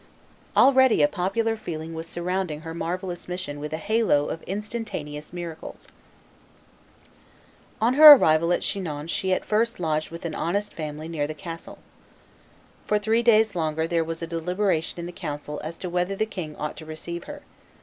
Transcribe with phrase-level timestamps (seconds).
[0.57, 5.87] Already popular feeling was surrounding her marvellous mission with a halo of instantaneous miracles.
[7.79, 10.33] [Illustration: CHINON CASTLE 95] On her arrival at Chinon she at first lodged with an
[10.33, 11.77] honest family near the castle.
[12.87, 16.25] For three days longer there was a deliberation in the council as to whether the
[16.25, 17.43] king ought to receive her.